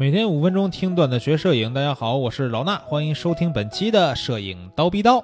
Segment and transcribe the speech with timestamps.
[0.00, 5.22] 每天五分钟听段子学摄影，大家好，我是老衲，欢迎收听本期的摄影刀逼刀。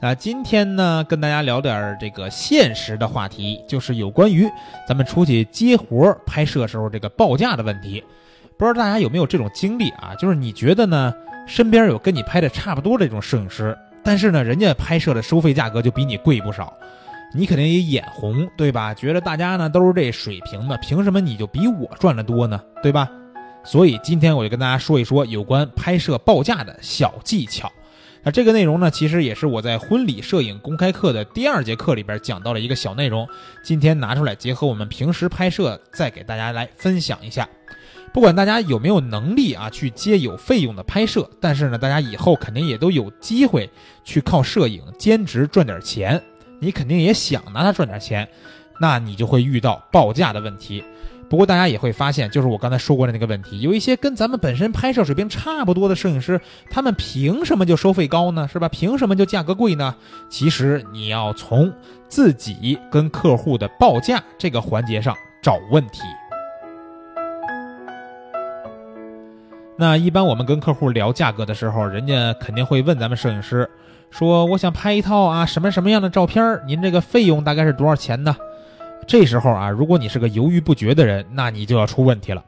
[0.00, 4.50] 那今天呢，跟大家聊点这个现实的话题，就是有关于
[4.88, 8.02] 咱们出去接活拍摄时候这个报价的问题。
[8.56, 10.14] 不知道大家有没有这种经历啊？
[10.18, 11.12] 就是你觉得呢，
[11.46, 16.72] 身边有跟你拍的差不多这种摄影师，但是呢，人家拍摄的收费价格就比你贵不少，
[17.34, 18.94] 你肯定也眼红，对吧？
[18.94, 22.58] 觉得大家呢都是这水平的，凭什么你就比我赚的多呢？
[22.82, 23.06] 对吧？
[23.66, 27.70] 所以今天我就跟大家说一说有关拍摄报价的小技巧。
[28.22, 33.28] 那这个内容呢，其实也是我在婚礼摄影公开课的第二节课里边讲到了一个小内容，
[33.62, 37.48] 今天拿出来结合我们平时拍摄，再给大家来分享一下。
[38.12, 43.68] 不管大家有没有能力啊去接有费用的拍摄，但是呢，大家以后肯定也都有机会
[44.04, 46.20] 去靠摄影兼职赚点钱。
[46.58, 48.26] 你肯定也想拿它赚点钱，
[48.80, 50.82] 那你就会遇到报价的问题。
[51.28, 58.46] 不过大家也会发现，就是我刚才说过的那个问题，有一些跟咱们本身拍摄水平差不多的摄影师，他们凭什么就收费高呢？
[58.46, 58.68] 是吧？
[58.68, 59.94] 凭什么就价格贵呢？
[60.28, 61.72] 其实你要从
[62.08, 66.00] 自己跟客户的报价这个环节上找问题。
[69.76, 73.68] 那一般我们跟客户聊价格的时候，人家肯定会问咱们摄影师，
[74.10, 78.36] 说我想拍一套啊什么什么样的照片，您这个费用大概是多少钱呢？
[79.06, 82.42] 这时候啊，如果你是个犹豫不决的人，那你就要出问题了。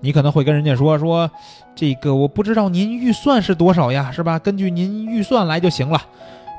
[0.00, 1.30] 你可能会跟人家说说，
[1.74, 4.38] 这个我不知道您预算是多少呀，是吧？
[4.38, 6.00] 根据您预算来就行了。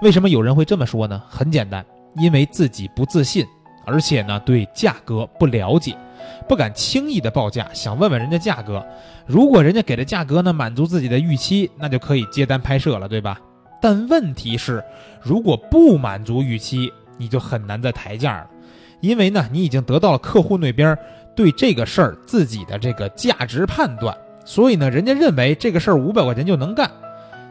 [0.01, 1.21] 为什么有人会这么说呢？
[1.29, 3.45] 很简单，因为自己不自信，
[3.85, 5.95] 而且呢对价格不了解，
[6.47, 8.83] 不敢轻易的报价，想问问人家价格。
[9.25, 13.39] 如果人家给的价格呢满足自己的预期，那就可以接单拍摄了，对吧？
[13.81, 14.83] 但问题是，
[15.21, 18.47] 如果不满足预期，你就很难再抬价了。
[19.03, 20.97] 因为呢，你已经得到了客户那边
[21.35, 24.15] 对这个事儿自己的这个价值判断，
[24.45, 26.89] 所以呢，人家认为这个事儿五百块钱就能干，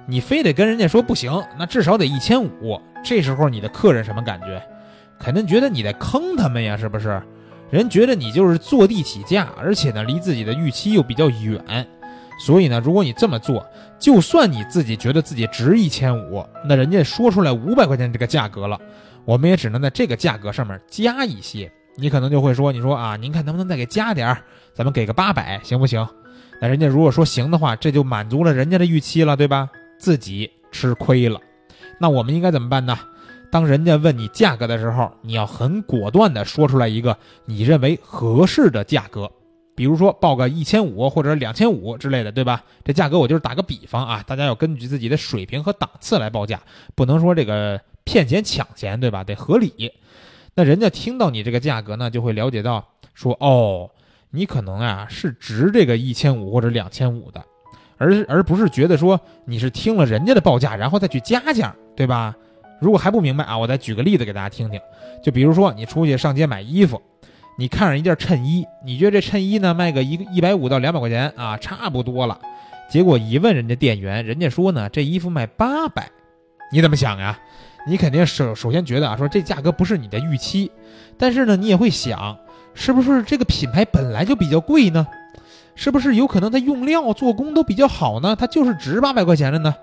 [0.06, 2.80] 你非得跟人家说不行，那至少得一千五。
[3.04, 4.62] 这时候你的客人什么感觉？
[5.18, 7.22] 肯定觉得你在坑他们呀，是不是？
[7.68, 11.86] 人觉得你就是坐地起价，而且呢，离自己的预期又比较远。
[12.38, 13.62] 所以呢，如果你这么做，
[13.98, 18.80] 就算你自己觉得自己值一千五，那人家说出来五百块钱这个价格了。
[19.24, 24.42] 我们也只能在这个价格上面加一些，你可能就会说，你说啊，您看能不能再给加点儿，
[24.74, 26.06] 咱们给个八百，行不行？
[26.60, 29.70] 那人家如果说行的话，这就满足了人家的预期了，对吧？
[29.98, 31.40] 自己吃亏了。
[32.00, 32.98] 那我们应该怎么办呢？
[33.50, 39.30] 当人家问你价格的时候，你要很果断的说出来一个你认为合适的价格，
[39.76, 42.64] 比如说报个一千五或者两千五之类的，对吧？
[42.84, 46.60] 这价格我就是打个比方啊，大家要根据自己的水平和档次来报价，
[46.96, 47.80] 不能说这个。
[48.04, 49.24] 骗钱抢钱，对吧？
[49.24, 49.92] 得合理。
[50.54, 53.90] 那人家听到你这个价格呢，就会了解到说，哦，
[54.30, 57.42] 你可能啊是值这个一千五或者两千五的，
[57.96, 62.34] 而而不是觉得说你是听了人家的报价，然后再去加价，对吧？
[62.80, 64.80] 如果还不明白啊，我再举个例子给大家听听。
[65.22, 67.00] 就比如说你出去上街买衣服，
[67.56, 72.38] 你看上一件衬衣，你觉得这衬衣呢卖个一一百五到两百块钱啊，差不多了。
[72.90, 76.10] 结果一问人家店员，人家说呢这衣服卖八百，
[76.72, 77.38] 你怎么想呀？
[77.86, 80.70] 你肯定首首先觉得啊，说这价格不是你的预期，
[81.18, 82.36] 但是呢，你也会想，
[82.74, 85.06] 是不是这个品牌本来就比较贵呢？
[85.74, 88.36] 是不是有可能它用料、做工都比较好呢？
[88.36, 89.74] 它就是值八百块钱的呢？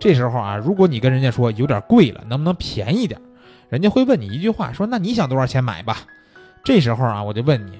[0.00, 3.20] 这时候啊，如果你跟人家说有点贵了，能不能便宜点？
[3.68, 5.98] 人家会问你一句话，说那你想多少钱买吧？
[6.64, 7.78] 这时候啊，我就问你，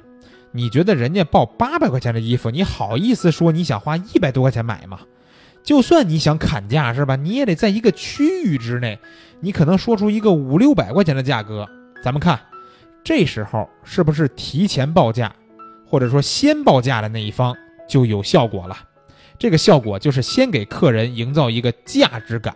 [0.53, 5.01] 你觉得人家报八百块钱的衣服，你好意思说你想花一百多块钱买吗？
[5.64, 7.16] 就算你想砍价是吧？
[7.16, 8.98] 你也得在一个区域之内，
[9.41, 11.66] 你可能说出一个五六百块钱的价格。
[12.02, 12.38] 咱们看，
[13.02, 15.34] 这时候是不是提前报价，
[15.86, 17.56] 或者说先报价的那一方
[17.88, 18.76] 就有效果了？
[19.38, 22.54] 这个效果就是先给客人营造一个价值感，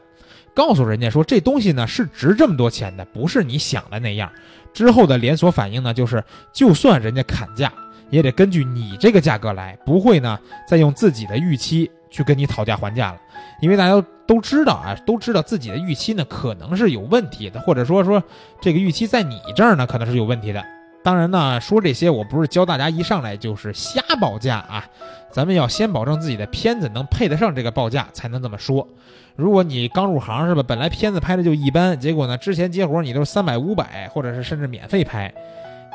[0.54, 4.30] 告诉人家说这东西呢是值这么多钱的，不是你想的那样。
[4.74, 6.22] 之后的连锁反应呢，就是
[6.52, 7.72] 就算人家砍价，
[8.10, 11.90] 也得根据你这个价格来，不会呢再用自己的预期。
[12.10, 13.20] 去跟你讨价还价了，
[13.60, 18.22] 因为大家都知道啊，都知道自己的预期呢可能是有问题的，或者说说
[18.62, 20.64] 这个预期在你这儿呢可能是有问题的。
[21.04, 24.88] 当然呢，说这些我不是教大家一上来就是瞎报价啊，
[25.30, 28.88] 咱们要先保证自己的片子能配得上这个报价才能这么说。
[29.36, 35.30] 如果你刚入行是吧，本来片子拍的就一般，结果呢之前接活你都是三百五百，或者是甚至免费拍，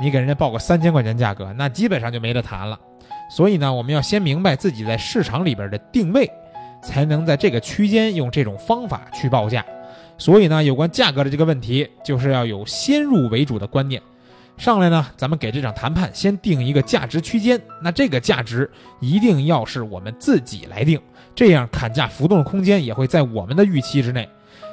[0.03, 2.77] 你给人家报个三千块钱价格，那基本上就没得谈了。
[3.31, 6.29] 所以呢，我们要先明白自己在市场里边的定位，
[6.81, 9.65] 才能在这个区间用这种方法去报价。
[10.17, 14.01] 所以呢，有关价格的这个问题，就是要有先入为主的观念。
[14.57, 18.69] 上来呢，咱们给这场谈判先定一个价值区间，那这个价值
[18.99, 20.99] 一定要是我们自己来定，
[21.33, 24.27] 这样砍价浮动的空间也会在我们的预期之内。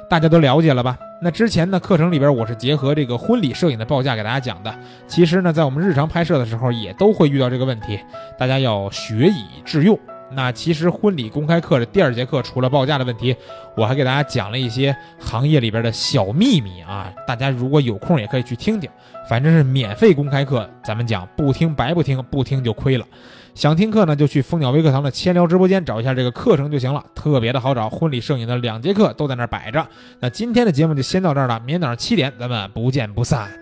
[0.09, 0.97] 大家都了解了吧？
[1.23, 4.73] 那之前呢，课程里边我是结合这个婚礼摄影的报价给大家讲的。
[5.05, 7.99] 其实呢，在我们日常拍摄的时候也都会遇到这个问题，
[8.39, 9.99] 大家要学以致用。
[10.33, 13.35] 那其实婚礼公开课的第二节课，除了报价的问题，
[13.75, 17.11] 我还给大家讲了一些行业里边的小秘密啊。
[17.27, 18.89] 大家如果有空也可以去听听，
[19.29, 23.05] 反正是免费公开课，咱们讲不听白不听，不听就亏了。
[23.53, 27.89] 想听课呢，就去蜂鸟微课堂的千聊直播间找一下这个课程就行了，特别的好找。
[27.89, 29.85] 婚礼摄影的两节课都在那儿摆着。
[30.21, 33.60] 那今天的节目就先到这儿了，明天早上七点咱们不见不散。